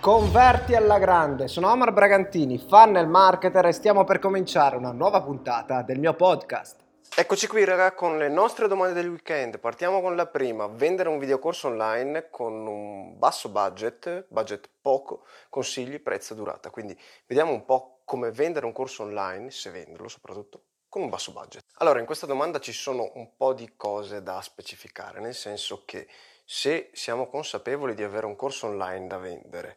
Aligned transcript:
Converti 0.00 0.74
alla 0.74 0.98
grande, 0.98 1.46
sono 1.46 1.70
Omar 1.70 1.92
Bragantini, 1.92 2.56
funnel 2.56 3.06
marketer 3.06 3.66
e 3.66 3.72
stiamo 3.72 4.02
per 4.04 4.18
cominciare 4.18 4.76
una 4.76 4.92
nuova 4.92 5.20
puntata 5.20 5.82
del 5.82 5.98
mio 5.98 6.14
podcast. 6.14 6.80
Eccoci 7.14 7.46
qui 7.46 7.66
raga 7.66 7.92
con 7.92 8.16
le 8.16 8.30
nostre 8.30 8.66
domande 8.66 8.94
del 8.94 9.10
weekend, 9.10 9.58
partiamo 9.58 10.00
con 10.00 10.16
la 10.16 10.24
prima, 10.24 10.68
vendere 10.68 11.10
un 11.10 11.18
videocorso 11.18 11.68
online 11.68 12.30
con 12.30 12.66
un 12.66 13.18
basso 13.18 13.50
budget, 13.50 14.24
budget 14.30 14.70
poco, 14.80 15.26
consigli, 15.50 16.00
prezzo, 16.00 16.32
durata, 16.32 16.70
quindi 16.70 16.98
vediamo 17.26 17.52
un 17.52 17.66
po' 17.66 18.00
come 18.06 18.30
vendere 18.30 18.64
un 18.64 18.72
corso 18.72 19.02
online, 19.02 19.50
se 19.50 19.68
venderlo 19.68 20.08
soprattutto, 20.08 20.62
con 20.88 21.02
un 21.02 21.10
basso 21.10 21.32
budget. 21.32 21.62
Allora 21.74 22.00
in 22.00 22.06
questa 22.06 22.24
domanda 22.24 22.58
ci 22.58 22.72
sono 22.72 23.10
un 23.16 23.36
po' 23.36 23.52
di 23.52 23.74
cose 23.76 24.22
da 24.22 24.40
specificare, 24.40 25.20
nel 25.20 25.34
senso 25.34 25.82
che 25.84 26.08
se 26.42 26.88
siamo 26.94 27.28
consapevoli 27.28 27.94
di 27.94 28.02
avere 28.02 28.24
un 28.24 28.34
corso 28.34 28.66
online 28.66 29.06
da 29.06 29.18
vendere, 29.18 29.76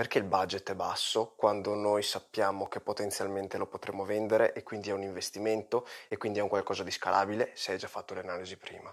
perché 0.00 0.16
il 0.16 0.24
budget 0.24 0.70
è 0.70 0.74
basso 0.74 1.34
quando 1.36 1.74
noi 1.74 2.02
sappiamo 2.02 2.68
che 2.68 2.80
potenzialmente 2.80 3.58
lo 3.58 3.66
potremo 3.66 4.06
vendere 4.06 4.54
e 4.54 4.62
quindi 4.62 4.88
è 4.88 4.94
un 4.94 5.02
investimento 5.02 5.86
e 6.08 6.16
quindi 6.16 6.38
è 6.38 6.42
un 6.42 6.48
qualcosa 6.48 6.82
di 6.82 6.90
scalabile 6.90 7.50
se 7.52 7.72
hai 7.72 7.78
già 7.78 7.86
fatto 7.86 8.14
le 8.14 8.20
analisi 8.20 8.56
prima. 8.56 8.90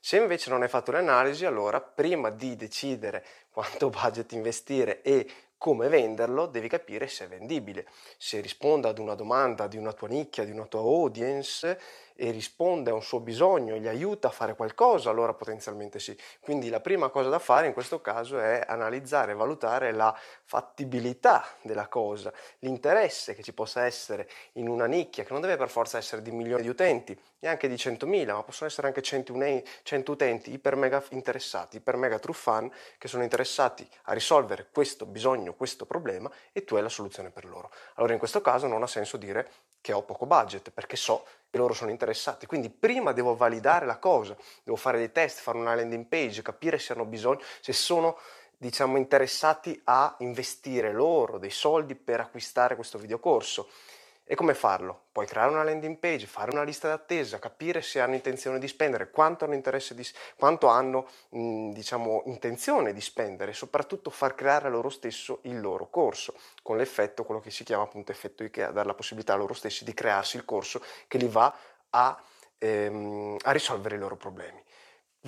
Se 0.00 0.16
invece 0.16 0.48
non 0.48 0.62
hai 0.62 0.68
fatto 0.68 0.92
le 0.92 0.98
analisi, 1.00 1.44
allora 1.44 1.82
prima 1.82 2.30
di 2.30 2.56
decidere 2.56 3.22
quanto 3.52 3.90
budget 3.90 4.32
investire 4.32 5.02
e 5.02 5.30
come 5.58 5.88
venderlo, 5.88 6.46
devi 6.46 6.68
capire 6.68 7.06
se 7.06 7.26
è 7.26 7.28
vendibile, 7.28 7.86
se 8.16 8.40
risponde 8.40 8.88
ad 8.88 8.98
una 8.98 9.14
domanda 9.14 9.66
di 9.66 9.76
una 9.76 9.92
tua 9.92 10.08
nicchia, 10.08 10.46
di 10.46 10.52
una 10.52 10.64
tua 10.64 10.80
audience 10.80 11.78
e 12.16 12.30
risponde 12.30 12.90
a 12.90 12.94
un 12.94 13.02
suo 13.02 13.20
bisogno 13.20 13.76
gli 13.76 13.86
aiuta 13.86 14.28
a 14.28 14.30
fare 14.30 14.56
qualcosa, 14.56 15.10
allora 15.10 15.34
potenzialmente 15.34 15.98
sì. 15.98 16.18
Quindi 16.40 16.68
la 16.68 16.80
prima 16.80 17.08
cosa 17.08 17.28
da 17.28 17.38
fare 17.38 17.66
in 17.66 17.72
questo 17.72 18.00
caso 18.00 18.38
è 18.38 18.64
analizzare 18.66 19.34
valutare 19.34 19.92
la 19.92 20.16
fattibilità 20.44 21.44
della 21.62 21.88
cosa, 21.88 22.32
l'interesse 22.60 23.34
che 23.34 23.42
ci 23.42 23.52
possa 23.52 23.84
essere 23.84 24.28
in 24.54 24.68
una 24.68 24.86
nicchia, 24.86 25.24
che 25.24 25.32
non 25.32 25.42
deve 25.42 25.56
per 25.56 25.68
forza 25.68 25.98
essere 25.98 26.22
di 26.22 26.30
milioni 26.30 26.62
di 26.62 26.68
utenti, 26.68 27.18
neanche 27.40 27.68
di 27.68 27.74
100.000, 27.74 28.26
ma 28.32 28.42
possono 28.42 28.68
essere 28.68 28.86
anche 28.86 29.02
100 29.02 30.10
utenti 30.10 30.52
iper 30.52 30.74
mega 30.76 31.02
interessati, 31.10 31.76
iper 31.76 31.96
mega 31.96 32.18
true 32.18 32.34
fan, 32.34 32.70
che 32.98 33.08
sono 33.08 33.22
interessati 33.22 33.86
a 34.04 34.12
risolvere 34.12 34.68
questo 34.72 35.06
bisogno, 35.06 35.54
questo 35.54 35.84
problema 35.84 36.30
e 36.52 36.64
tu 36.64 36.76
hai 36.76 36.82
la 36.82 36.88
soluzione 36.88 37.30
per 37.30 37.44
loro. 37.44 37.70
Allora 37.94 38.14
in 38.14 38.18
questo 38.18 38.40
caso 38.40 38.66
non 38.66 38.82
ha 38.82 38.86
senso 38.86 39.16
dire 39.16 39.50
che 39.80 39.92
ho 39.92 40.02
poco 40.02 40.26
budget, 40.26 40.70
perché 40.70 40.96
so 40.96 41.24
che 41.50 41.58
loro 41.58 41.74
sono 41.74 41.90
interessati. 41.90 42.46
Quindi 42.46 42.70
prima 42.70 43.12
devo 43.12 43.36
validare 43.36 43.86
la 43.86 43.98
cosa, 43.98 44.36
devo 44.62 44.76
fare 44.76 44.98
dei 44.98 45.12
test, 45.12 45.40
fare 45.40 45.58
una 45.58 45.74
landing 45.74 46.06
page, 46.06 46.42
capire 46.42 46.78
se 46.78 46.92
hanno 46.92 47.04
bisogno, 47.04 47.40
se 47.60 47.72
sono 47.72 48.18
diciamo 48.58 48.96
interessati 48.96 49.78
a 49.84 50.14
investire 50.20 50.92
loro 50.92 51.38
dei 51.38 51.50
soldi 51.50 51.94
per 51.94 52.20
acquistare 52.20 52.74
questo 52.74 52.98
videocorso. 52.98 53.68
E 54.28 54.34
come 54.34 54.54
farlo? 54.54 55.04
Puoi 55.12 55.24
creare 55.24 55.52
una 55.52 55.62
landing 55.62 55.98
page, 55.98 56.26
fare 56.26 56.50
una 56.50 56.64
lista 56.64 56.88
d'attesa, 56.88 57.38
capire 57.38 57.80
se 57.80 58.00
hanno 58.00 58.16
intenzione 58.16 58.58
di 58.58 58.66
spendere, 58.66 59.08
quanto 59.08 59.44
hanno, 59.44 59.54
di, 59.54 60.06
quanto 60.36 60.66
hanno 60.66 61.06
mh, 61.28 61.70
diciamo, 61.70 62.24
intenzione 62.26 62.92
di 62.92 63.00
spendere 63.00 63.52
e 63.52 63.54
soprattutto 63.54 64.10
far 64.10 64.34
creare 64.34 64.66
a 64.66 64.70
loro 64.70 64.88
stesso 64.88 65.38
il 65.42 65.60
loro 65.60 65.88
corso, 65.90 66.34
con 66.60 66.76
l'effetto, 66.76 67.22
quello 67.22 67.40
che 67.40 67.52
si 67.52 67.62
chiama 67.62 67.84
appunto 67.84 68.10
effetto 68.10 68.42
IKEA, 68.42 68.72
dare 68.72 68.88
la 68.88 68.94
possibilità 68.94 69.34
a 69.34 69.36
loro 69.36 69.54
stessi 69.54 69.84
di 69.84 69.94
crearsi 69.94 70.36
il 70.36 70.44
corso 70.44 70.82
che 71.06 71.18
li 71.18 71.28
va 71.28 71.54
a, 71.90 72.20
ehm, 72.58 73.36
a 73.42 73.52
risolvere 73.52 73.94
i 73.94 73.98
loro 73.98 74.16
problemi. 74.16 74.60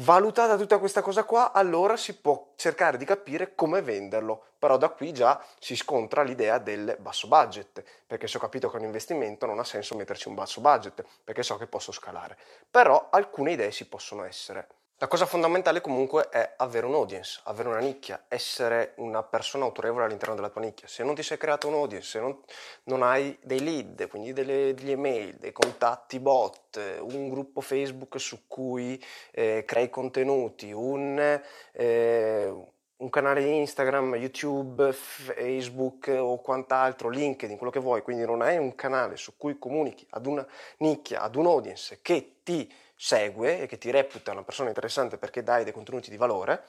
Valutata 0.01 0.57
tutta 0.57 0.79
questa 0.79 1.03
cosa 1.03 1.25
qua, 1.25 1.51
allora 1.51 1.97
si 1.97 2.21
può 2.21 2.53
cercare 2.55 2.97
di 2.99 3.05
capire 3.05 3.57
come 3.57 3.83
venderlo, 3.83 4.45
però 4.57 4.77
da 4.77 4.91
qui 4.91 5.13
già 5.13 5.45
si 5.59 5.75
scontra 5.75 6.23
l'idea 6.23 6.59
del 6.59 6.97
basso 7.01 7.27
budget, 7.27 7.83
perché 8.07 8.29
se 8.29 8.37
ho 8.37 8.41
capito 8.41 8.71
che 8.71 8.77
è 8.77 8.79
un 8.79 8.85
investimento 8.85 9.45
non 9.45 9.59
ha 9.59 9.65
senso 9.65 9.97
metterci 9.97 10.29
un 10.29 10.35
basso 10.35 10.61
budget, 10.61 11.05
perché 11.25 11.43
so 11.43 11.57
che 11.57 11.67
posso 11.67 11.91
scalare. 11.91 12.39
Però 12.71 13.09
alcune 13.11 13.51
idee 13.51 13.73
si 13.73 13.89
possono 13.89 14.23
essere. 14.23 14.69
La 15.01 15.07
cosa 15.07 15.27
fondamentale 15.27 15.81
comunque 15.81 16.29
è 16.29 16.55
avere 16.57 16.85
un 16.85 16.95
audience, 16.95 17.41
avere 17.45 17.69
una 17.69 17.79
nicchia, 17.79 18.25
essere 18.27 18.95
una 18.97 19.23
persona 19.23 19.65
autorevole 19.65 20.05
all'interno 20.05 20.35
della 20.35 20.49
tua 20.49 20.61
nicchia. 20.61 20.89
Se 20.89 21.05
non 21.05 21.15
ti 21.15 21.23
sei 21.23 21.39
creato 21.39 21.69
un 21.69 21.75
audience, 21.75 22.09
se 22.09 22.19
non, 22.19 22.37
non 22.85 23.05
hai 23.05 23.39
dei 23.41 23.61
lead, 23.63 24.09
quindi 24.09 24.33
delle, 24.33 24.75
degli 24.75 24.91
email, 24.91 25.37
dei 25.37 25.53
contatti 25.53 26.19
bot, 26.19 26.99
un 27.03 27.29
gruppo 27.29 27.61
Facebook 27.61 28.19
su 28.19 28.49
cui 28.49 29.01
eh, 29.31 29.63
crei 29.65 29.89
contenuti, 29.89 30.73
un, 30.73 31.41
eh, 31.71 32.53
un 32.97 33.09
canale 33.09 33.43
Instagram, 33.43 34.17
YouTube, 34.17 34.93
Facebook 34.93 36.13
o 36.13 36.41
quant'altro, 36.41 37.09
LinkedIn, 37.09 37.57
quello 37.57 37.71
che 37.71 37.79
vuoi, 37.79 38.03
quindi 38.03 38.25
non 38.25 38.43
hai 38.43 38.59
un 38.59 38.75
canale 38.75 39.17
su 39.17 39.37
cui 39.37 39.61
comunichi 39.61 40.05
ad 40.11 40.27
una 40.27 40.45
nicchia, 40.79 41.21
ad 41.21 41.37
un 41.37 41.47
audience 41.47 42.01
che 42.03 42.41
ti 42.43 42.69
segue 43.01 43.61
e 43.61 43.67
che 43.67 43.79
ti 43.79 43.93
reputa 43.93 44.33
una 44.33 44.43
persona 44.43 44.69
interessante 44.69 45.19
perché 45.19 45.45
dai 45.45 45.63
dei 45.63 45.73
contenuti 45.73 46.11
di 46.11 46.17
valore, 46.17 46.65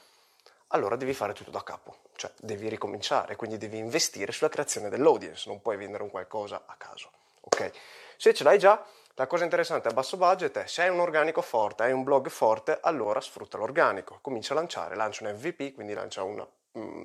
allora 0.68 0.96
devi 0.96 1.16
fare 1.16 1.34
tutto 1.34 1.50
da 1.50 1.64
capo, 1.64 1.98
cioè 2.16 2.32
devi 2.40 2.70
ricominciare, 2.70 3.36
quindi 3.36 3.58
devi 3.58 3.80
investire 3.80 4.32
sulla 4.32 4.50
creazione 4.50 4.90
dell'audience, 4.90 5.50
non 5.50 5.60
puoi 5.62 5.76
vendere 5.76 6.04
un 6.04 6.12
qualcosa 6.12 6.64
a 6.68 6.76
caso. 6.78 7.10
Ok? 7.42 7.72
Se 8.16 8.34
ce 8.36 8.44
l'hai 8.44 8.60
già, 8.60 8.86
la 9.16 9.26
cosa 9.26 9.44
interessante 9.44 9.88
a 9.88 9.92
basso 9.92 10.18
budget 10.18 10.56
è 10.60 10.68
se 10.68 10.84
hai 10.84 10.90
un 10.90 11.00
organico 11.00 11.42
forte, 11.42 11.84
hai 11.84 11.92
un 11.92 12.04
blog 12.04 12.30
forte, 12.30 12.78
allora 12.80 13.20
sfrutta 13.20 13.58
l'organico, 13.58 14.20
comincia 14.22 14.54
a 14.54 14.58
lanciare, 14.58 14.96
lancia 14.96 15.28
un 15.28 15.34
MVP, 15.34 15.74
quindi 15.74 15.94
lancia 15.94 16.22
una, 16.22 16.48
mm, 16.78 17.04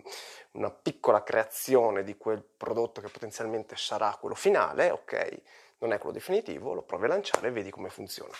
una 0.52 0.70
piccola 0.70 1.22
creazione 1.22 2.04
di 2.04 2.18
quel 2.18 2.42
prodotto 2.42 3.00
che 3.00 3.08
potenzialmente 3.08 3.74
sarà 3.76 4.14
quello 4.20 4.34
finale, 4.34 4.90
ok? 4.90 5.40
Non 5.78 5.92
è 5.92 5.96
quello 5.96 6.12
definitivo, 6.12 6.74
lo 6.74 6.82
provi 6.82 7.06
a 7.06 7.08
lanciare 7.08 7.48
e 7.48 7.50
vedi 7.50 7.70
come 7.70 7.88
funziona 7.88 8.34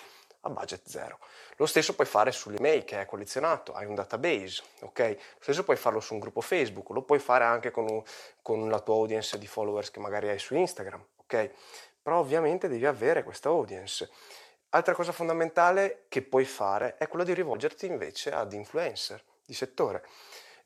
a 0.45 0.51
budget 0.51 0.89
zero. 0.89 1.19
Lo 1.57 1.67
stesso 1.67 1.95
puoi 1.95 2.07
fare 2.07 2.33
sull'email 2.33 2.85
che 2.85 3.01
è 3.01 3.07
collezionato, 3.07 3.73
hai 3.73 3.87
un 3.87 3.95
database, 3.95 4.63
ok? 4.81 4.99
Lo 5.09 5.43
stesso 5.43 5.65
puoi 5.65 5.77
farlo 5.77 6.01
su 6.01 6.15
un 6.15 6.21
gruppo 6.21 6.41
Facebook, 6.41 6.91
lo 6.91 7.03
puoi 7.03 7.19
fare 7.19 7.45
anche 7.45 7.71
con, 7.71 7.89
un, 7.89 8.03
con 8.43 8.69
la 8.69 8.81
tua 8.81 8.95
audience 8.95 9.39
di 9.39 9.47
followers 9.47 9.91
che 9.91 10.01
magari 10.01 10.29
hai 10.29 10.39
su 10.39 10.55
Instagram, 10.55 11.05
ok? 11.17 11.51
Però 12.03 12.19
ovviamente 12.19 12.69
devi 12.69 12.87
avere 12.87 13.23
questa 13.23 13.49
audience. 13.49 14.11
Altra 14.71 14.95
cosa 14.95 15.13
fondamentale 15.13 16.07
che 16.09 16.23
puoi 16.23 16.45
fare 16.45 16.97
è 16.99 17.07
quella 17.09 17.25
di 17.25 17.33
rivolgerti 17.33 17.87
invece 17.87 18.33
ad 18.33 18.53
influencer 18.53 19.23
di 19.45 19.55
settore. 19.55 20.05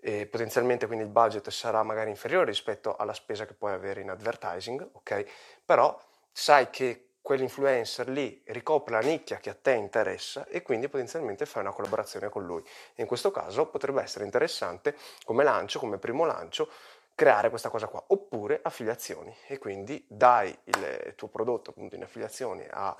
E 0.01 0.27
potenzialmente 0.27 0.87
quindi 0.87 1.05
il 1.05 1.11
budget 1.11 1.49
sarà 1.51 1.83
magari 1.83 2.11
inferiore 2.11 2.47
rispetto 2.47 2.97
alla 2.97 3.13
spesa 3.13 3.45
che 3.47 3.55
puoi 3.55 3.73
avere 3.73 4.01
in 4.01 4.11
advertising, 4.11 4.89
ok? 4.93 5.25
Però 5.65 6.01
sai 6.33 6.71
che 6.71 7.08
quell'influencer 7.29 8.09
lì 8.09 8.41
ricopre 8.47 8.95
la 8.95 9.07
nicchia 9.07 9.37
che 9.37 9.51
a 9.51 9.55
te 9.55 9.73
interessa 9.73 10.47
e 10.47 10.63
quindi 10.63 10.89
potenzialmente 10.89 11.45
fai 11.45 11.61
una 11.61 11.73
collaborazione 11.75 12.31
con 12.31 12.47
lui. 12.47 12.65
In 12.95 13.05
questo 13.07 13.31
caso 13.31 13.67
potrebbe 13.67 14.01
essere 14.01 14.25
interessante 14.25 14.97
come 15.27 15.45
lancio, 15.45 15.79
come 15.79 15.99
primo 15.99 16.25
lancio, 16.25 16.71
creare 17.15 17.51
questa 17.51 17.69
cosa 17.69 17.87
qua, 17.89 18.03
oppure 18.07 18.61
affiliazioni 18.63 19.37
e 19.47 19.59
quindi 19.59 20.03
dai 20.09 20.57
il 20.65 21.13
tuo 21.17 21.29
prodotto 21.29 21.69
appunto 21.69 21.97
in 21.97 22.03
affiliazioni 22.03 22.67
a 22.71 22.97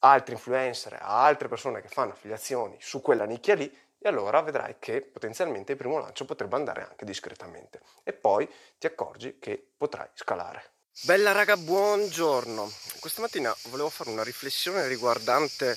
altri 0.00 0.34
influencer, 0.34 0.94
a 0.94 1.22
altre 1.24 1.46
persone 1.46 1.80
che 1.80 1.88
fanno 1.88 2.14
affiliazioni 2.14 2.76
su 2.80 3.00
quella 3.00 3.26
nicchia 3.26 3.54
lì 3.54 3.72
e 3.96 4.08
allora 4.08 4.40
vedrai 4.40 4.74
che 4.80 5.02
potenzialmente 5.02 5.70
il 5.70 5.78
primo 5.78 6.00
lancio 6.00 6.24
potrebbe 6.24 6.56
andare 6.56 6.82
anche 6.82 7.04
discretamente 7.04 7.80
e 8.02 8.12
poi 8.12 8.50
ti 8.76 8.88
accorgi 8.88 9.38
che 9.38 9.64
potrai 9.76 10.08
scalare. 10.14 10.71
Bella 11.00 11.32
raga, 11.32 11.56
buongiorno. 11.56 12.72
Questa 13.00 13.22
mattina 13.22 13.56
volevo 13.62 13.88
fare 13.88 14.10
una 14.10 14.22
riflessione 14.22 14.86
riguardante 14.86 15.76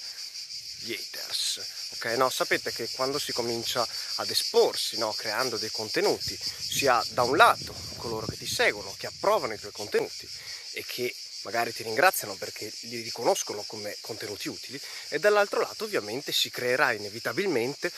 gli 0.81 0.91
haters. 0.91 1.93
Ok, 1.95 2.05
no, 2.17 2.29
sapete 2.29 2.71
che 2.71 2.87
quando 2.91 3.17
si 3.17 3.31
comincia 3.31 3.87
ad 4.17 4.29
esporsi, 4.29 4.99
no, 4.99 5.11
creando 5.13 5.57
dei 5.57 5.71
contenuti, 5.71 6.37
si 6.37 6.85
ha 6.85 7.03
da 7.09 7.23
un 7.23 7.37
lato 7.37 7.73
coloro 7.95 8.27
che 8.27 8.37
ti 8.37 8.45
seguono, 8.45 8.93
che 8.97 9.07
approvano 9.07 9.53
i 9.53 9.57
tuoi 9.57 9.71
contenuti 9.71 10.29
e 10.73 10.83
che 10.85 11.15
magari 11.43 11.73
ti 11.73 11.81
ringraziano 11.81 12.35
perché 12.35 12.71
li 12.81 13.01
riconoscono 13.01 13.63
come 13.65 13.97
contenuti 14.01 14.47
utili, 14.47 14.79
e 15.09 15.17
dall'altro 15.17 15.61
lato 15.61 15.85
ovviamente 15.85 16.31
si 16.31 16.51
creerà 16.51 16.91
inevitabilmente 16.91 17.91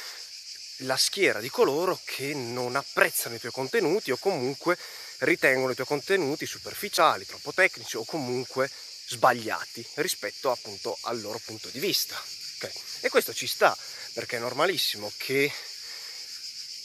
la 0.82 0.96
schiera 0.96 1.40
di 1.40 1.50
coloro 1.50 2.00
che 2.06 2.34
non 2.36 2.76
apprezzano 2.76 3.36
i 3.36 3.40
tuoi 3.40 3.52
contenuti 3.52 4.12
o 4.12 4.18
comunque 4.18 4.78
ritengono 5.20 5.72
i 5.72 5.76
tuoi 5.76 5.88
contenuti 5.88 6.46
superficiali, 6.46 7.26
troppo 7.26 7.54
tecnici 7.54 7.98
o 7.98 8.06
comunque 8.06 8.70
sbagliati 9.08 9.86
rispetto 9.96 10.52
appunto 10.52 10.98
al 11.02 11.22
loro 11.22 11.40
punto 11.44 11.70
di 11.70 11.80
vista. 11.80 12.22
Okay? 12.56 12.72
E 13.02 13.10
questo 13.10 13.34
ci 13.34 13.48
sta, 13.48 13.76
perché 14.14 14.38
è 14.38 14.40
normalissimo 14.40 15.12
che 15.18 15.52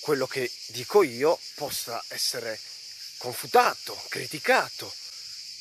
quello 0.00 0.26
che 0.26 0.50
dico 0.66 1.02
io 1.02 1.38
possa 1.54 2.02
essere 2.08 2.58
confutato, 3.18 4.00
criticato 4.08 4.92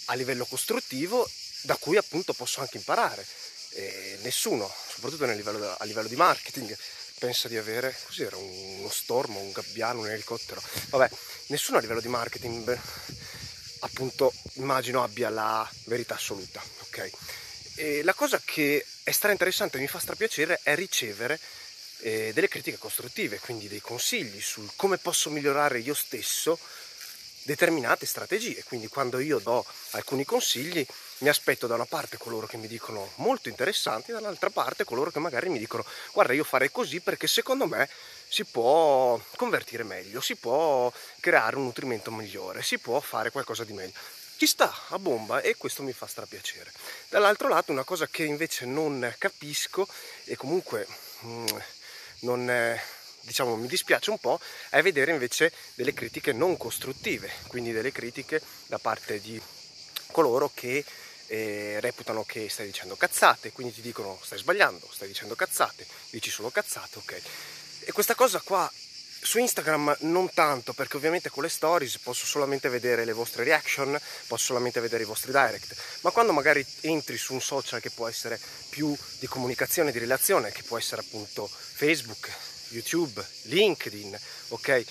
a 0.06 0.14
livello 0.16 0.46
costruttivo, 0.46 1.30
da 1.62 1.76
cui 1.78 1.98
appunto 1.98 2.34
posso 2.34 2.60
anche 2.60 2.78
imparare. 2.78 3.26
E 3.74 4.18
nessuno, 4.22 4.74
soprattutto 4.90 5.26
livello, 5.26 5.76
a 5.78 5.84
livello 5.86 6.08
di 6.08 6.16
marketing, 6.16 6.76
pensa 7.22 7.48
di 7.48 7.56
avere, 7.56 7.96
cos'era, 8.08 8.36
uno 8.36 8.90
stormo, 8.90 9.38
un 9.38 9.52
gabbiano, 9.52 10.00
un 10.00 10.10
elicottero, 10.10 10.60
vabbè, 10.90 11.08
nessuno 11.50 11.78
a 11.78 11.82
livello 11.82 12.02
di 12.02 12.08
marketing 12.08 12.80
appunto 13.82 14.34
immagino 14.54 15.04
abbia 15.04 15.30
la 15.30 15.70
verità 15.86 16.16
assoluta, 16.16 16.60
ok? 16.80 17.12
E 17.76 18.02
la 18.02 18.16
cosa 18.16 18.42
che 18.44 18.84
è 19.04 19.12
stra 19.12 19.32
interessante 19.32 19.78
e 19.78 19.82
mi 19.82 19.88
fa 19.88 20.00
strapiacere 20.00 20.62
è 20.64 20.74
ricevere 20.74 21.40
eh, 22.00 22.32
delle 22.34 22.48
critiche 22.48 22.80
costruttive, 22.80 23.38
quindi 23.38 23.68
dei 23.68 23.82
consigli 23.82 24.42
sul 24.42 24.72
come 24.76 24.98
posso 24.98 25.30
migliorare 25.30 25.78
io 25.78 25.94
stesso 25.94 26.58
determinate 27.44 28.08
strategie. 28.08 28.64
Quindi 28.64 28.88
quando 28.88 29.20
io 29.20 29.38
do 29.38 29.64
alcuni 29.92 30.26
consigli 30.26 30.84
mi 31.22 31.30
aspetto 31.30 31.68
da 31.68 31.76
una 31.76 31.86
parte 31.86 32.18
coloro 32.18 32.48
che 32.48 32.58
mi 32.58 32.68
dicono 32.68 33.12
molto 33.16 33.50
interessanti, 33.50 34.12
dall'altra 34.12 34.50
parte 34.50 34.84
coloro 34.84 35.12
che 35.12 35.20
magari 35.20 35.50
mi 35.50 35.60
dicono 35.60 35.86
guarda 36.14 36.34
io 36.34 36.44
farei 36.44 36.72
così 36.72 37.00
perché 37.00 37.28
secondo 37.28 37.68
me 37.68 37.88
si 38.28 38.44
può 38.46 39.20
convertire 39.36 39.84
meglio, 39.84 40.22
si 40.22 40.36
può 40.36 40.92
creare 41.20 41.58
un 41.58 41.64
nutrimento 41.64 42.12
migliore, 42.12 42.64
si 42.64 42.80
può 42.80 43.00
fare 43.00 43.30
qualcosa 43.32 43.64
di 43.64 43.74
meglio. 43.74 43.94
Ci 44.38 44.48
sta 44.48 44.74
a 44.90 44.98
bomba 44.98 45.42
e 45.42 45.56
questo 45.56 45.84
mi 45.84 45.94
fa 45.94 46.08
strapiacere. 46.08 46.72
Dall'altro 47.10 47.48
lato 47.48 47.72
una 47.72 47.84
cosa 47.84 48.08
che 48.08 48.24
invece 48.24 48.66
non 48.66 49.14
capisco 49.18 49.88
e 50.26 50.36
comunque 50.36 50.88
mm, 51.26 51.46
non... 52.22 52.50
È, 52.50 52.82
diciamo 53.24 53.56
mi 53.56 53.68
dispiace 53.68 54.10
un 54.10 54.18
po' 54.18 54.40
è 54.70 54.82
vedere 54.82 55.12
invece 55.12 55.54
delle 55.76 55.94
critiche 55.94 56.34
non 56.34 56.58
costruttive, 56.58 57.32
quindi 57.48 57.72
delle 57.72 57.92
critiche 57.92 58.42
da 58.66 58.80
parte 58.80 59.22
di 59.22 59.40
coloro 60.12 60.52
che 60.54 60.84
eh, 61.32 61.80
reputano 61.80 62.26
che 62.26 62.50
stai 62.50 62.66
dicendo 62.66 62.98
cazzate, 62.98 63.54
quindi 63.54 63.74
ti 63.74 63.82
dicono 63.82 64.20
stai 64.22 64.38
sbagliando, 64.38 64.86
stai 64.92 65.08
dicendo 65.08 65.34
cazzate, 65.34 65.88
dici 66.10 66.30
solo 66.30 66.50
cazzate, 66.50 66.98
ok. 66.98 67.22
E 67.86 67.92
questa 67.94 68.16
cosa 68.16 68.42
qua 68.42 68.70
su 69.24 69.40
Instagram 69.40 69.96
non 70.02 70.30
tanto, 70.34 70.74
perché 70.74 70.98
ovviamente 70.98 71.30
con 71.30 71.44
le 71.44 71.50
stories 71.50 72.00
posso 72.00 72.26
solamente 72.26 72.68
vedere 72.68 73.06
le 73.06 73.14
vostre 73.14 73.46
reaction, 73.46 73.98
posso 74.28 74.48
solamente 74.48 74.82
vedere 74.82 75.04
i 75.04 75.06
vostri 75.06 75.32
direct, 75.32 75.74
ma 76.02 76.12
quando 76.12 76.34
magari 76.34 76.66
entri 76.82 77.18
su 77.18 77.34
un 77.34 77.42
social 77.42 77.80
che 77.80 77.92
può 77.92 78.10
essere 78.10 78.38
più 78.70 78.94
di 79.20 79.28
comunicazione, 79.28 79.94
di 79.94 80.00
relazione, 80.00 80.52
che 80.52 80.64
può 80.64 80.78
essere 80.78 81.00
appunto 81.00 81.48
Facebook, 81.48 82.30
YouTube, 82.72 83.26
LinkedIn, 83.44 84.20
ok? 84.50 84.86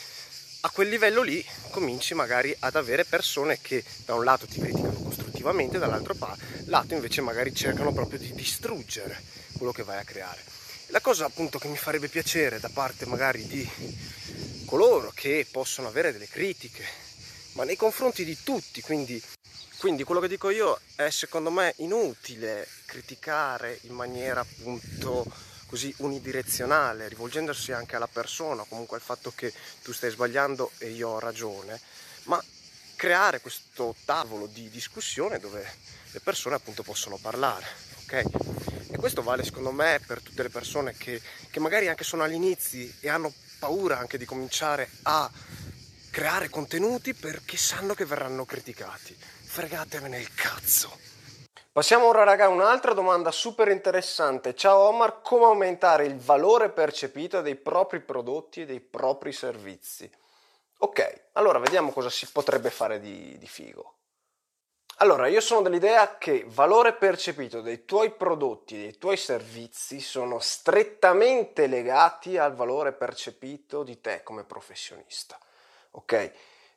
A 0.62 0.68
quel 0.68 0.90
livello 0.90 1.22
lì 1.22 1.42
cominci 1.70 2.12
magari 2.12 2.54
ad 2.58 2.76
avere 2.76 3.06
persone 3.06 3.58
che 3.62 3.82
da 4.04 4.14
un 4.14 4.24
lato 4.24 4.46
ti 4.46 4.60
criticano 4.60 4.92
costruttivamente, 4.92 5.78
dall'altro 5.78 6.14
lato 6.66 6.92
invece 6.92 7.22
magari 7.22 7.54
cercano 7.54 7.94
proprio 7.94 8.18
di 8.18 8.34
distruggere 8.34 9.22
quello 9.56 9.72
che 9.72 9.84
vai 9.84 9.98
a 9.98 10.04
creare. 10.04 10.44
La 10.88 11.00
cosa 11.00 11.24
appunto 11.24 11.58
che 11.58 11.68
mi 11.68 11.78
farebbe 11.78 12.08
piacere 12.08 12.60
da 12.60 12.68
parte 12.68 13.06
magari 13.06 13.46
di 13.46 13.66
coloro 14.66 15.10
che 15.14 15.46
possono 15.50 15.88
avere 15.88 16.12
delle 16.12 16.28
critiche, 16.28 16.84
ma 17.52 17.64
nei 17.64 17.76
confronti 17.76 18.22
di 18.22 18.36
tutti, 18.42 18.82
quindi, 18.82 19.20
quindi 19.78 20.04
quello 20.04 20.20
che 20.20 20.28
dico 20.28 20.50
io 20.50 20.78
è 20.94 21.08
secondo 21.08 21.50
me 21.50 21.72
inutile 21.78 22.68
criticare 22.84 23.78
in 23.84 23.94
maniera 23.94 24.40
appunto 24.40 25.24
così 25.70 25.94
unidirezionale, 25.98 27.06
rivolgendosi 27.06 27.70
anche 27.70 27.94
alla 27.94 28.08
persona, 28.08 28.64
comunque 28.64 28.96
al 28.96 29.02
fatto 29.04 29.32
che 29.32 29.52
tu 29.84 29.92
stai 29.92 30.10
sbagliando 30.10 30.72
e 30.78 30.88
io 30.88 31.10
ho 31.10 31.18
ragione, 31.20 31.80
ma 32.24 32.42
creare 32.96 33.40
questo 33.40 33.94
tavolo 34.04 34.46
di 34.46 34.68
discussione 34.68 35.38
dove 35.38 35.64
le 36.10 36.18
persone 36.18 36.56
appunto 36.56 36.82
possono 36.82 37.18
parlare, 37.18 37.66
ok? 38.02 38.24
E 38.90 38.96
questo 38.96 39.22
vale 39.22 39.44
secondo 39.44 39.70
me 39.70 40.00
per 40.04 40.20
tutte 40.20 40.42
le 40.42 40.50
persone 40.50 40.96
che, 40.96 41.22
che 41.48 41.60
magari 41.60 41.86
anche 41.86 42.02
sono 42.02 42.24
agli 42.24 42.34
inizi 42.34 42.92
e 42.98 43.08
hanno 43.08 43.32
paura 43.60 43.96
anche 43.96 44.18
di 44.18 44.24
cominciare 44.24 44.90
a 45.02 45.30
creare 46.10 46.48
contenuti 46.48 47.14
perché 47.14 47.56
sanno 47.56 47.94
che 47.94 48.04
verranno 48.04 48.44
criticati. 48.44 49.16
Fregatevene 49.16 50.18
il 50.18 50.34
cazzo! 50.34 51.09
Passiamo 51.72 52.06
ora 52.06 52.24
raga 52.24 52.46
a 52.46 52.48
un'altra 52.48 52.94
domanda 52.94 53.30
super 53.30 53.68
interessante. 53.68 54.56
Ciao 54.56 54.88
Omar, 54.88 55.20
come 55.22 55.44
aumentare 55.44 56.04
il 56.04 56.16
valore 56.16 56.68
percepito 56.70 57.42
dei 57.42 57.54
propri 57.54 58.00
prodotti 58.00 58.62
e 58.62 58.66
dei 58.66 58.80
propri 58.80 59.30
servizi? 59.30 60.10
Ok, 60.78 61.26
allora 61.34 61.60
vediamo 61.60 61.92
cosa 61.92 62.10
si 62.10 62.26
potrebbe 62.32 62.70
fare 62.70 62.98
di, 62.98 63.38
di 63.38 63.46
figo. 63.46 63.98
Allora, 64.96 65.28
io 65.28 65.40
sono 65.40 65.62
dell'idea 65.62 66.18
che 66.18 66.44
valore 66.48 66.92
percepito 66.94 67.60
dei 67.60 67.84
tuoi 67.84 68.10
prodotti 68.10 68.74
e 68.74 68.80
dei 68.80 68.98
tuoi 68.98 69.16
servizi 69.16 70.00
sono 70.00 70.40
strettamente 70.40 71.68
legati 71.68 72.36
al 72.36 72.52
valore 72.52 72.90
percepito 72.92 73.84
di 73.84 74.00
te 74.00 74.24
come 74.24 74.42
professionista. 74.42 75.38
Ok? 75.92 76.32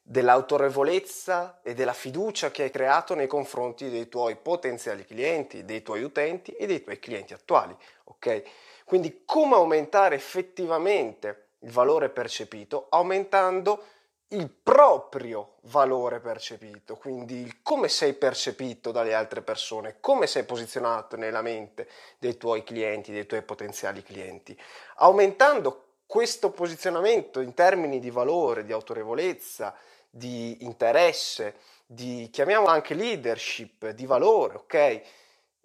Dell'autorevolezza 0.05 1.61
e 1.63 1.73
della 1.73 1.93
fiducia 1.93 2.51
che 2.51 2.63
hai 2.63 2.69
creato 2.69 3.15
nei 3.15 3.27
confronti 3.27 3.89
dei 3.89 4.09
tuoi 4.09 4.35
potenziali 4.35 5.05
clienti, 5.05 5.63
dei 5.63 5.81
tuoi 5.81 6.03
utenti 6.03 6.51
e 6.51 6.67
dei 6.67 6.83
tuoi 6.83 6.99
clienti 6.99 7.33
attuali. 7.33 7.75
Ok? 8.05 8.43
Quindi 8.83 9.23
come 9.25 9.55
aumentare 9.55 10.15
effettivamente 10.15 11.47
il 11.59 11.71
valore 11.71 12.09
percepito 12.09 12.87
aumentando 12.89 13.85
il 14.33 14.49
proprio 14.49 15.57
valore 15.65 16.19
percepito, 16.19 16.95
quindi 16.95 17.59
come 17.61 17.87
sei 17.87 18.13
percepito 18.13 18.91
dalle 18.91 19.13
altre 19.13 19.41
persone, 19.41 19.97
come 19.99 20.27
sei 20.27 20.43
posizionato 20.43 21.15
nella 21.15 21.41
mente 21.41 21.87
dei 22.17 22.35
tuoi 22.35 22.63
clienti, 22.63 23.11
dei 23.11 23.27
tuoi 23.27 23.43
potenziali 23.43 24.01
clienti, 24.01 24.57
aumentando 24.95 25.82
questo 26.13 26.51
posizionamento 26.51 27.39
in 27.39 27.55
termini 27.55 27.99
di 27.99 28.11
valore, 28.11 28.65
di 28.65 28.71
autorevolezza, 28.71 29.73
di 30.11 30.63
interesse, 30.63 31.55
di 31.87 32.29
chiamiamolo 32.31 32.69
anche 32.69 32.93
leadership, 32.93 33.89
di 33.89 34.05
valore, 34.05 34.57
ok? 34.57 35.01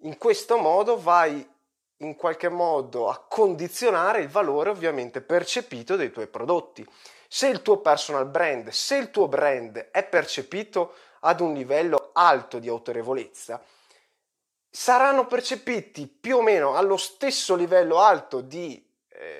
In 0.05 0.17
questo 0.17 0.57
modo 0.57 0.99
vai 0.99 1.47
in 1.99 2.17
qualche 2.17 2.49
modo 2.49 3.11
a 3.11 3.27
condizionare 3.29 4.23
il 4.23 4.29
valore 4.29 4.71
ovviamente 4.71 5.21
percepito 5.21 5.97
dei 5.97 6.11
tuoi 6.11 6.29
prodotti. 6.29 6.89
Se 7.29 7.47
il 7.47 7.61
tuo 7.61 7.81
personal 7.81 8.25
brand, 8.25 8.71
se 8.71 8.97
il 8.97 9.11
tuo 9.11 9.29
brand 9.29 9.91
è 9.91 10.03
percepito 10.03 10.95
ad 11.21 11.41
un 11.41 11.53
livello 11.53 12.09
alto 12.15 12.59
di 12.59 12.71
autorevolezza, 12.71 13.63
saranno 14.71 15.27
percepiti 15.27 16.07
più 16.07 16.39
o 16.39 16.41
meno 16.41 16.75
allo 16.75 16.97
stesso 16.97 17.55
livello 17.55 17.99
alto 17.99 18.41
di 18.41 18.88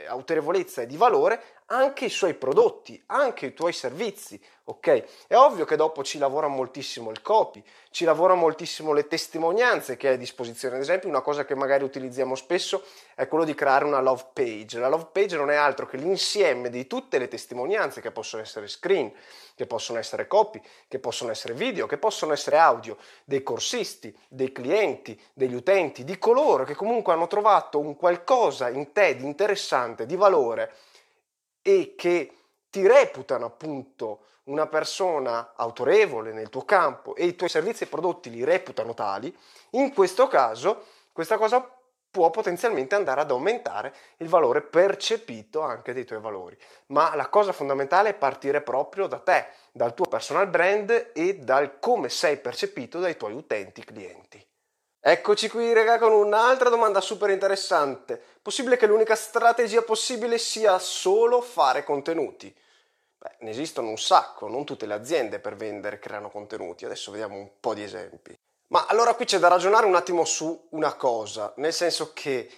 autorevolezza 0.09 0.83
e 0.83 0.87
di 0.87 0.97
valore 0.97 1.41
anche 1.71 2.07
i 2.07 2.11
suoi 2.11 2.35
prodotti, 2.35 3.03
anche 3.07 3.47
i 3.47 3.55
tuoi 3.55 3.73
servizi, 3.73 4.41
ok? 4.65 5.27
È 5.27 5.35
ovvio 5.35 5.65
che 5.65 5.77
dopo 5.77 6.03
ci 6.03 6.19
lavora 6.19 6.47
moltissimo 6.47 7.11
il 7.11 7.21
copy, 7.21 7.63
ci 7.91 8.05
lavora 8.05 8.35
moltissimo 8.35 8.93
le 8.93 9.07
testimonianze 9.07 9.97
che 9.97 10.09
hai 10.09 10.15
a 10.15 10.19
disposizione. 10.19 10.77
Ad 10.77 10.81
esempio, 10.81 11.09
una 11.11 11.21
cosa 11.21 11.45
che 11.45 11.55
magari 11.55 11.85
utilizziamo 11.85 12.35
spesso 12.35 12.85
è 13.15 13.29
quello 13.29 13.45
di 13.45 13.55
creare 13.55 13.85
una 13.85 14.01
love 14.01 14.29
page. 14.33 14.79
La 14.79 14.89
love 14.89 15.09
page 15.13 15.37
non 15.37 15.51
è 15.51 15.57
altro 15.57 15.87
che 15.87 15.99
l'insieme 15.99 16.71
di 16.71 16.87
tutte 16.87 17.19
le 17.19 17.29
testimonianze 17.29 18.01
che 18.01 18.13
possono 18.13 18.43
essere 18.43 18.67
screen, 18.67 19.13
che 19.55 19.67
possono 19.67 19.99
essere 19.99 20.27
copy, 20.27 20.63
che 20.87 20.99
possono 20.99 21.31
essere 21.31 21.53
video, 21.53 21.87
che 21.87 21.99
possono 21.99 22.33
essere 22.33 22.57
audio, 22.57 22.97
dei 23.25 23.43
corsisti, 23.43 24.17
dei 24.29 24.53
clienti, 24.53 25.21
degli 25.35 25.55
utenti, 25.55 26.05
di 26.05 26.19
coloro 26.19 26.65
che 26.65 26.75
comunque 26.75 27.13
hanno 27.13 27.27
trovato 27.27 27.79
un 27.79 27.95
qualcosa 27.97 28.71
in 28.71 28.93
te 28.93 29.17
di 29.17 29.25
interessante, 29.25 30.07
di 30.07 30.17
valore 30.17 30.73
e 31.69 31.95
che 31.95 32.33
ti 32.71 32.87
reputano 32.87 33.45
appunto 33.45 34.21
una 34.45 34.67
persona 34.67 35.53
autorevole 35.55 36.33
nel 36.33 36.49
tuo 36.49 36.65
campo 36.65 37.15
e 37.15 37.27
i 37.27 37.37
tuoi 37.37 37.51
servizi 37.51 37.85
e 37.85 37.89
prodotti 37.89 38.31
li 38.31 38.43
reputano 38.43 38.95
tali, 38.95 39.37
in 39.73 39.93
questo 39.93 40.29
caso 40.29 40.87
questa 41.13 41.37
cosa 41.37 41.61
può 42.11 42.31
potenzialmente 42.31 42.95
andare 42.95 43.21
ad 43.21 43.31
aumentare 43.31 43.95
il 44.17 44.29
valore 44.29 44.63
percepito 44.63 45.61
anche 45.61 45.93
dei 45.93 46.07
tuoi 46.07 46.21
valori. 46.21 46.57
Ma 46.87 47.15
la 47.15 47.29
cosa 47.29 47.53
fondamentale 47.53 48.11
è 48.11 48.15
partire 48.15 48.63
proprio 48.63 49.07
da 49.07 49.19
te, 49.19 49.49
dal 49.71 49.93
tuo 49.93 50.07
personal 50.07 50.49
brand 50.49 51.11
e 51.13 51.35
dal 51.35 51.79
come 51.79 52.09
sei 52.09 52.39
percepito 52.39 52.99
dai 52.99 53.19
tuoi 53.19 53.35
utenti 53.35 53.85
clienti. 53.85 54.48
Eccoci 55.11 55.49
qui 55.49 55.73
raga 55.73 55.97
con 55.97 56.13
un'altra 56.13 56.69
domanda 56.69 57.01
super 57.01 57.31
interessante. 57.31 58.21
Possibile 58.43 58.77
che 58.77 58.87
l'unica 58.87 59.15
strategia 59.15 59.81
possibile 59.81 60.37
sia 60.37 60.79
solo 60.79 61.41
fare 61.41 61.83
contenuti? 61.83 62.55
Beh, 63.17 63.37
ne 63.39 63.49
esistono 63.49 63.89
un 63.89 63.97
sacco, 63.97 64.49
non 64.49 64.67
tutte 64.67 64.85
le 64.85 64.93
aziende 64.93 65.39
per 65.39 65.57
vendere 65.57 65.99
creano 65.99 66.29
contenuti, 66.29 66.85
adesso 66.85 67.11
vediamo 67.11 67.37
un 67.37 67.49
po' 67.59 67.73
di 67.73 67.85
esempi. 67.85 68.39
Ma 68.67 68.85
allora 68.87 69.15
qui 69.15 69.25
c'è 69.25 69.39
da 69.39 69.49
ragionare 69.49 69.87
un 69.87 69.95
attimo 69.95 70.27
su 70.27 70.67
una 70.73 70.93
cosa, 70.93 71.55
nel 71.57 71.73
senso 71.73 72.13
che 72.13 72.51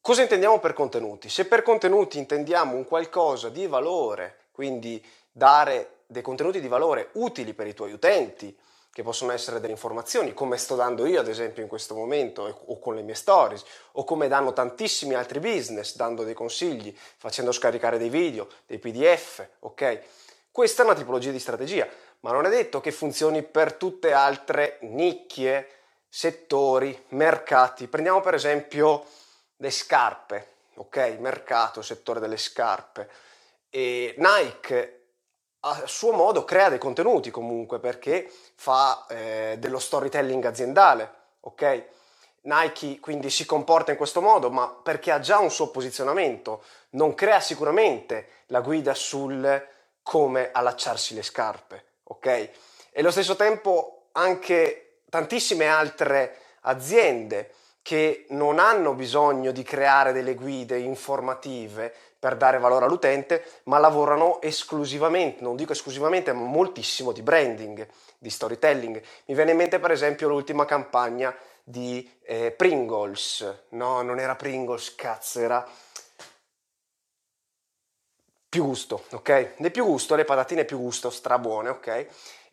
cosa 0.00 0.22
intendiamo 0.22 0.58
per 0.58 0.72
contenuti? 0.72 1.28
Se 1.28 1.46
per 1.46 1.62
contenuti 1.62 2.18
intendiamo 2.18 2.74
un 2.74 2.84
qualcosa 2.84 3.50
di 3.50 3.68
valore, 3.68 4.46
quindi 4.50 5.00
dare 5.30 5.98
dei 6.06 6.22
contenuti 6.22 6.60
di 6.60 6.66
valore 6.66 7.10
utili 7.12 7.54
per 7.54 7.68
i 7.68 7.74
tuoi 7.74 7.92
utenti, 7.92 8.52
che 8.96 9.02
possono 9.02 9.32
essere 9.32 9.60
delle 9.60 9.74
informazioni, 9.74 10.32
come 10.32 10.56
sto 10.56 10.74
dando 10.74 11.04
io 11.04 11.20
ad 11.20 11.28
esempio 11.28 11.62
in 11.62 11.68
questo 11.68 11.94
momento, 11.94 12.62
o 12.64 12.78
con 12.78 12.94
le 12.94 13.02
mie 13.02 13.14
stories, 13.14 13.62
o 13.92 14.04
come 14.04 14.26
danno 14.26 14.54
tantissimi 14.54 15.12
altri 15.12 15.38
business, 15.38 15.96
dando 15.96 16.24
dei 16.24 16.32
consigli, 16.32 16.96
facendo 17.18 17.52
scaricare 17.52 17.98
dei 17.98 18.08
video, 18.08 18.48
dei 18.64 18.78
PDF, 18.78 19.46
ok? 19.58 20.00
Questa 20.50 20.80
è 20.80 20.86
una 20.86 20.94
tipologia 20.94 21.30
di 21.30 21.38
strategia, 21.38 21.86
ma 22.20 22.32
non 22.32 22.46
è 22.46 22.48
detto 22.48 22.80
che 22.80 22.90
funzioni 22.90 23.42
per 23.42 23.74
tutte 23.74 24.14
altre 24.14 24.78
nicchie, 24.80 25.68
settori, 26.08 27.04
mercati. 27.08 27.88
Prendiamo 27.88 28.22
per 28.22 28.32
esempio 28.32 29.04
le 29.56 29.70
scarpe, 29.70 30.52
ok? 30.76 31.16
Mercato, 31.18 31.82
settore 31.82 32.18
delle 32.18 32.38
scarpe. 32.38 33.10
E 33.68 34.14
Nike 34.16 34.95
a 35.68 35.82
suo 35.86 36.12
modo 36.12 36.44
crea 36.44 36.68
dei 36.68 36.78
contenuti 36.78 37.30
comunque 37.30 37.80
perché 37.80 38.30
fa 38.54 39.04
eh, 39.08 39.56
dello 39.58 39.80
storytelling 39.80 40.44
aziendale, 40.44 41.12
ok? 41.40 41.84
Nike 42.42 43.00
quindi 43.00 43.28
si 43.30 43.44
comporta 43.44 43.90
in 43.90 43.96
questo 43.96 44.20
modo, 44.20 44.50
ma 44.50 44.68
perché 44.68 45.10
ha 45.10 45.18
già 45.18 45.38
un 45.38 45.50
suo 45.50 45.70
posizionamento, 45.70 46.62
non 46.90 47.14
crea 47.14 47.40
sicuramente 47.40 48.44
la 48.46 48.60
guida 48.60 48.94
sul 48.94 49.66
come 50.02 50.50
allacciarsi 50.52 51.14
le 51.14 51.22
scarpe, 51.22 51.84
ok? 52.04 52.26
E 52.26 52.52
allo 53.00 53.10
stesso 53.10 53.34
tempo 53.34 54.06
anche 54.12 55.00
tantissime 55.10 55.66
altre 55.66 56.36
aziende 56.60 57.52
che 57.82 58.26
non 58.30 58.60
hanno 58.60 58.94
bisogno 58.94 59.50
di 59.50 59.64
creare 59.64 60.12
delle 60.12 60.34
guide 60.34 60.78
informative 60.78 61.92
per 62.26 62.36
dare 62.36 62.58
valore 62.58 62.86
all'utente, 62.86 63.44
ma 63.64 63.78
lavorano 63.78 64.40
esclusivamente, 64.40 65.44
non 65.44 65.54
dico 65.54 65.70
esclusivamente, 65.70 66.32
ma 66.32 66.40
moltissimo 66.40 67.12
di 67.12 67.22
branding, 67.22 67.86
di 68.18 68.30
storytelling. 68.30 69.00
Mi 69.26 69.34
viene 69.36 69.52
in 69.52 69.56
mente 69.56 69.78
per 69.78 69.92
esempio 69.92 70.26
l'ultima 70.26 70.64
campagna 70.64 71.32
di 71.62 72.10
eh, 72.24 72.50
Pringles, 72.50 73.66
no, 73.70 74.02
non 74.02 74.18
era 74.18 74.34
Pringles, 74.34 74.96
cazzo, 74.96 75.38
era 75.38 75.64
più 78.48 78.64
gusto, 78.64 79.04
ok? 79.12 79.52
Le 79.58 79.70
più 79.70 79.84
gusto, 79.84 80.16
le 80.16 80.24
patatine 80.24 80.64
più 80.64 80.80
gusto, 80.80 81.10
strabuone, 81.10 81.68
ok? 81.68 82.06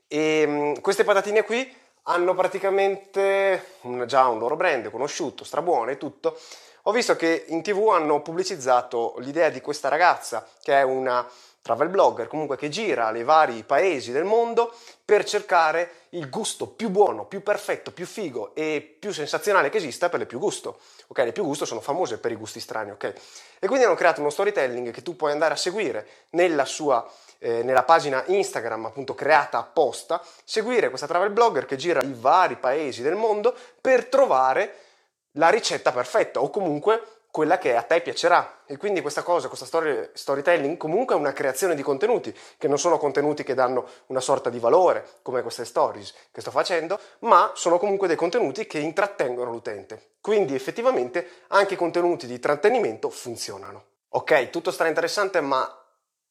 E 0.08 0.46
mh, 0.46 0.82
queste 0.82 1.04
patatine 1.04 1.44
qui 1.44 1.82
hanno 2.04 2.36
praticamente 2.36 3.78
un, 3.82 4.06
già 4.06 4.28
un 4.28 4.38
loro 4.38 4.56
brand 4.56 4.92
conosciuto, 4.92 5.44
strabuone 5.44 5.94
e 5.94 5.98
tutto. 5.98 6.38
Ho 6.86 6.92
visto 6.92 7.16
che 7.16 7.46
in 7.48 7.62
tv 7.62 7.92
hanno 7.92 8.22
pubblicizzato 8.22 9.16
l'idea 9.20 9.48
di 9.48 9.62
questa 9.62 9.88
ragazza 9.88 10.46
che 10.62 10.74
è 10.74 10.82
una 10.82 11.26
travel 11.62 11.88
blogger, 11.88 12.28
comunque 12.28 12.58
che 12.58 12.68
gira 12.68 13.10
nei 13.12 13.24
vari 13.24 13.64
paesi 13.64 14.12
del 14.12 14.26
mondo 14.26 14.76
per 15.06 15.24
cercare 15.24 16.08
il 16.10 16.30
gusto 16.30 16.68
più 16.68 16.90
buono, 16.90 17.24
più 17.24 17.42
perfetto, 17.42 17.94
più 17.94 18.06
figo 18.06 18.54
e 18.54 18.98
più 19.00 19.14
sensazionale 19.14 19.70
che 19.70 19.78
esista 19.78 20.10
per 20.10 20.20
le 20.20 20.26
più 20.26 20.40
gusto. 20.40 20.80
Ok, 21.08 21.20
le 21.20 21.32
più 21.32 21.46
gusto 21.46 21.64
sono 21.64 21.80
famose 21.80 22.18
per 22.18 22.34
i 22.34 22.36
gusti 22.36 22.60
strani, 22.60 22.92
ok? 22.92 23.14
E 23.60 23.68
quindi 23.68 23.86
hanno 23.86 23.96
creato 23.96 24.20
uno 24.20 24.30
storytelling 24.30 24.92
che 24.92 25.02
tu 25.02 25.16
puoi 25.16 25.32
andare 25.32 25.54
a 25.54 25.58
seguire 25.58 26.06
nella 26.32 26.66
sua 26.66 27.10
eh, 27.40 27.64
nella 27.64 27.84
pagina 27.84 28.24
Instagram 28.28 28.86
appunto 28.86 29.16
creata 29.16 29.58
apposta, 29.58 30.22
seguire 30.44 30.90
questa 30.90 31.08
travel 31.08 31.30
blogger 31.30 31.66
che 31.66 31.78
gira 31.78 32.02
i 32.02 32.14
vari 32.14 32.58
paesi 32.58 33.02
del 33.02 33.16
mondo 33.16 33.56
per 33.80 34.06
trovare 34.06 34.83
la 35.34 35.50
ricetta 35.50 35.92
perfetta 35.92 36.42
o 36.42 36.50
comunque 36.50 37.02
quella 37.34 37.58
che 37.58 37.76
a 37.76 37.82
te 37.82 38.00
piacerà. 38.02 38.62
E 38.68 38.78
quindi 38.78 39.02
questa 39.02 39.24
cosa, 39.24 39.48
questa 39.48 39.66
story, 39.66 40.10
storytelling 40.14 40.78
comunque 40.78 41.16
è 41.16 41.18
una 41.18 41.34
creazione 41.34 41.74
di 41.74 41.82
contenuti, 41.82 42.32
che 42.60 42.68
non 42.68 42.78
sono 42.78 43.00
contenuti 43.00 43.44
che 43.44 43.56
danno 43.56 43.88
una 44.08 44.20
sorta 44.20 44.52
di 44.52 44.60
valore, 44.60 45.04
come 45.24 45.42
queste 45.42 45.66
stories 45.66 46.14
che 46.32 46.42
sto 46.42 46.52
facendo, 46.52 47.00
ma 47.22 47.52
sono 47.56 47.80
comunque 47.80 48.08
dei 48.08 48.16
contenuti 48.16 48.68
che 48.68 48.78
intrattengono 48.78 49.50
l'utente. 49.50 50.12
Quindi 50.22 50.54
effettivamente 50.54 51.42
anche 51.48 51.74
i 51.74 51.78
contenuti 51.78 52.28
di 52.28 52.34
intrattenimento 52.34 53.10
funzionano. 53.10 53.86
Ok, 54.10 54.52
tutto 54.52 54.70
sarà 54.70 54.90
interessante, 54.90 55.42
ma 55.42 55.68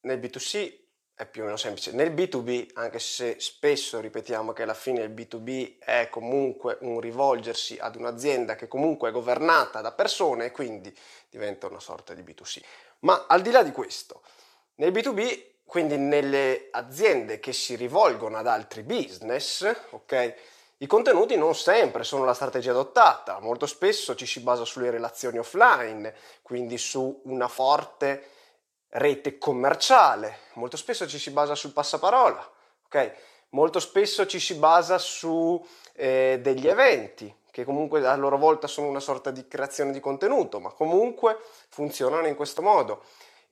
nel 0.03 0.21
B2C 0.21 0.82
è 1.15 1.27
più 1.27 1.43
o 1.43 1.45
meno 1.45 1.57
semplice. 1.57 1.93
Nel 1.93 2.13
B2B, 2.13 2.71
anche 2.75 2.99
se 2.99 3.37
spesso 3.39 4.01
ripetiamo 4.01 4.53
che 4.53 4.63
alla 4.63 4.75
fine 4.75 5.03
il 5.03 5.11
B2B 5.11 5.79
è 5.79 6.09
comunque 6.11 6.79
un 6.81 7.01
rivolgersi 7.01 7.77
ad 7.79 7.97
un'azienda 7.97 8.55
che 8.55 8.69
comunque 8.69 9.11
è 9.11 9.13
governata 9.13 9.81
da 9.81 9.93
persone 9.93 10.47
e 10.47 10.51
quindi 10.51 10.95
diventa 11.29 11.67
una 11.67 11.81
sorta 11.81 12.15
di 12.15 12.23
B2C. 12.23 12.61
Ma 13.01 13.27
al 13.29 13.43
di 13.43 13.51
là 13.51 13.63
di 13.63 13.73
questo, 13.73 14.23
nel 14.77 14.93
B2B, 14.93 15.51
quindi 15.65 15.97
nelle 15.97 16.69
aziende 16.71 17.41
che 17.41 17.53
si 17.53 17.77
rivolgono 17.77 18.37
ad 18.37 18.47
altri 18.47 18.83
business, 18.83 19.71
ok? 19.91 20.35
I 20.79 20.87
contenuti 20.87 21.37
non 21.37 21.55
sempre 21.55 22.03
sono 22.03 22.25
la 22.25 22.35
strategia 22.35 22.73
adottata, 22.73 23.39
molto 23.39 23.67
spesso 23.67 24.17
ci 24.17 24.27
si 24.27 24.41
basa 24.41 24.65
sulle 24.65 24.91
relazioni 24.91 25.39
offline, 25.39 26.13
quindi 26.43 26.77
su 26.77 27.23
una 27.25 27.47
forte 27.47 28.32
rete 28.95 29.39
commerciale, 29.39 30.39
molto 30.55 30.77
spesso 30.77 31.07
ci 31.07 31.19
si 31.19 31.31
basa 31.31 31.55
sul 31.55 31.73
passaparola, 31.73 32.51
ok? 32.87 33.13
Molto 33.51 33.81
spesso 33.81 34.27
ci 34.27 34.41
si 34.41 34.55
basa 34.55 34.99
su 34.99 35.65
eh, 35.95 36.39
degli 36.43 36.67
eventi 36.69 37.35
che 37.51 37.65
comunque 37.65 38.05
a 38.07 38.17
loro 38.17 38.39
volta 38.39 38.67
sono 38.67 38.89
una 38.89 38.99
sorta 38.99 39.31
di 39.31 39.47
creazione 39.47 39.93
di 39.93 40.01
contenuto, 40.01 40.59
ma 40.59 40.71
comunque 40.71 41.39
funzionano 41.69 42.27
in 42.27 42.35
questo 42.35 42.63
modo 42.63 43.05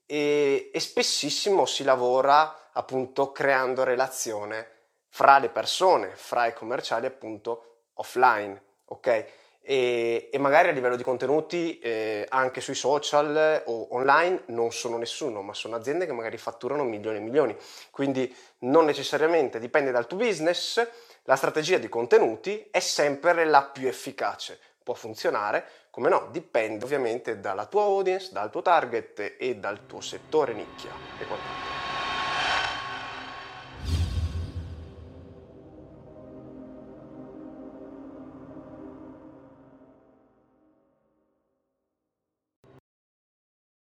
e, 0.07 0.71
e 0.73 0.81
spessissimo 0.81 1.67
si 1.67 1.85
lavora 1.85 2.71
appunto 2.73 3.31
creando 3.31 3.85
relazione 3.85 4.79
fra 5.11 5.39
le 5.39 5.51
persone, 5.51 6.13
fra 6.17 6.47
i 6.47 6.55
commerciali 6.55 7.05
appunto 7.05 7.83
offline, 7.95 8.63
ok? 8.87 9.27
E, 9.63 10.29
e 10.33 10.39
magari 10.39 10.69
a 10.69 10.73
livello 10.73 10.97
di 10.97 11.03
contenuti 11.03 11.79
eh, 11.79 12.27
anche 12.29 12.61
sui 12.61 12.75
social 12.75 13.63
o 13.67 13.89
online 13.91 14.43
non 14.47 14.73
sono 14.73 14.97
nessuno, 14.97 15.43
ma 15.43 15.55
sono 15.55 15.77
aziende 15.77 16.07
che 16.07 16.13
magari 16.13 16.39
fatturano 16.39 16.85
milioni 16.85 17.19
e 17.19 17.21
milioni. 17.21 17.57
Quindi 17.91 18.35
non 18.61 18.85
necessariamente 18.85 19.59
dipende 19.59 19.91
dal 19.91 20.07
tuo 20.07 20.19
business, 20.19 20.87
la 21.25 21.37
strategia 21.37 21.79
di 21.79 21.89
contenuti 21.89 22.67
è 22.71 22.81
sempre 22.81 23.45
la 23.45 23.63
più 23.63 23.87
efficace. 23.87 24.59
Può 24.83 24.95
funzionare, 24.95 25.65
come 25.91 26.09
no, 26.09 26.29
dipende 26.31 26.85
ovviamente 26.85 27.39
dalla 27.39 27.67
tua 27.67 27.83
audience, 27.83 28.31
dal 28.33 28.51
tuo 28.51 28.63
target 28.63 29.37
e 29.39 29.57
dal 29.57 29.87
tuo 29.87 30.01
settore 30.01 30.53
nicchia 30.55 30.91
e 31.19 31.25
quant'altro. 31.27 31.80